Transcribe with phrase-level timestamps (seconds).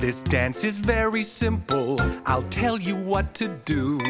[0.00, 1.98] This dance is very simple.
[2.24, 4.00] I'll tell you what to do.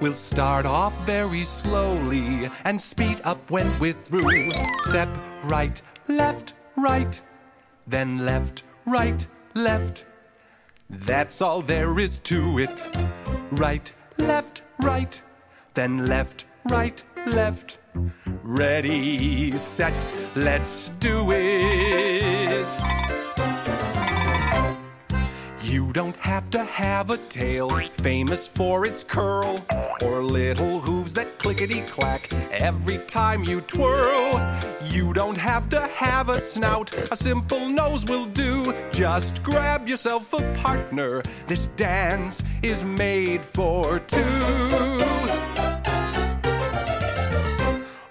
[0.00, 4.52] We'll start off very slowly and speed up when we're through.
[4.84, 5.10] Step
[5.44, 7.20] right, left, right,
[7.86, 10.06] then left, right, left.
[10.88, 12.82] That's all there is to it.
[13.50, 15.20] Right, left, right,
[15.74, 17.76] then left, right, left.
[18.42, 22.13] Ready, set, let's do it.
[25.74, 29.58] You don't have to have a tail famous for its curl
[30.02, 34.40] or little hooves that clickety clack every time you twirl.
[34.84, 38.72] You don't have to have a snout, a simple nose will do.
[38.92, 41.22] Just grab yourself a partner.
[41.48, 44.22] This dance is made for two.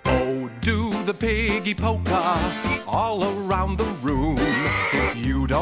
[0.03, 4.52] Oh, do the piggy polka all around the room.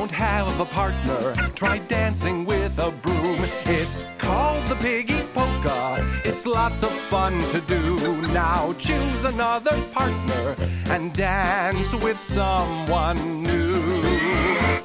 [0.01, 3.37] Don't have a partner, try dancing with a broom.
[3.65, 6.03] It's called the piggy polka.
[6.25, 7.99] It's lots of fun to do.
[8.33, 13.75] Now choose another partner and dance with someone new.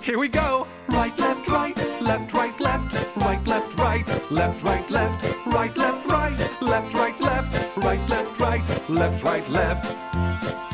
[0.02, 0.66] Here we go.
[0.88, 6.60] Right, left, right, left, right, left, right, left, right, left, right, left, right, left, right,
[6.60, 10.65] left, right, left, right, left, right, left, right, left.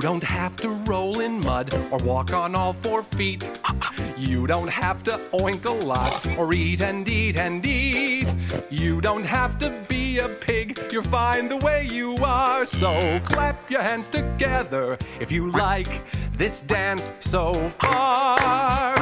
[0.00, 3.46] You don't have to roll in mud or walk on all four feet.
[4.16, 8.32] You don't have to oink a lot or eat and eat and eat.
[8.70, 12.64] You don't have to be a pig, you're fine the way you are.
[12.64, 16.02] So clap your hands together if you like
[16.34, 18.94] this dance so far.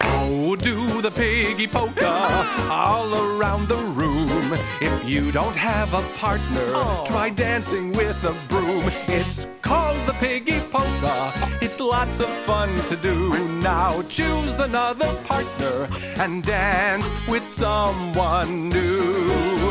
[0.00, 2.14] Oh, do the piggy polka
[2.70, 3.76] all around the
[5.06, 7.04] you don't have a partner, oh.
[7.06, 8.82] try dancing with a broom.
[9.06, 11.32] It's called the piggy polka.
[11.60, 13.32] It's lots of fun to do.
[13.60, 19.63] Now choose another partner and dance with someone new.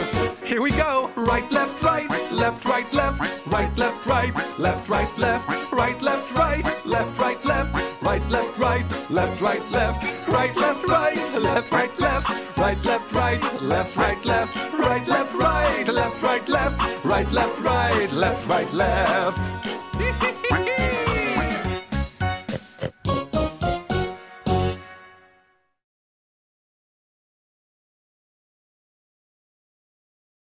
[4.14, 9.66] Right, left, right, left, right, left, right, left, right, left, right, left, right, left, right,
[9.72, 15.32] left, right, left, right, left, right, left, right, left, right, left, right, left, right, left,
[15.64, 19.83] right, left, right, left, right, left, right, left, right, left.